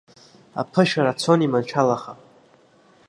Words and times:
Аԥышәара 0.61 1.19
цон 1.19 1.39
иманшәалаха. 1.45 2.13